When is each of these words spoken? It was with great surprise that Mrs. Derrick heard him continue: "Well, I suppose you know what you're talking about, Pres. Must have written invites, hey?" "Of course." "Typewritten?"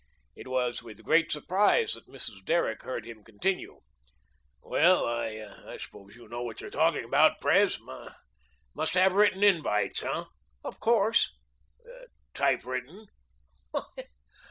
It 0.35 0.47
was 0.47 0.81
with 0.81 1.03
great 1.03 1.31
surprise 1.31 1.91
that 1.93 2.07
Mrs. 2.09 2.43
Derrick 2.43 2.81
heard 2.81 3.05
him 3.05 3.23
continue: 3.23 3.81
"Well, 4.63 5.05
I 5.05 5.77
suppose 5.77 6.15
you 6.15 6.27
know 6.27 6.41
what 6.41 6.59
you're 6.59 6.71
talking 6.71 7.03
about, 7.03 7.39
Pres. 7.39 7.79
Must 8.73 8.93
have 8.95 9.13
written 9.13 9.43
invites, 9.43 9.99
hey?" 9.99 10.23
"Of 10.63 10.79
course." 10.79 11.31
"Typewritten?" 12.33 13.09